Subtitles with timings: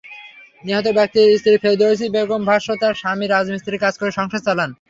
[0.63, 4.69] নিহত ব্যক্তির স্ত্রী ফেরদৌসী বেগমের ভাষ্য, তাঁর স্বামী রাজমিস্ত্রির কাজ করে সংসার চালান।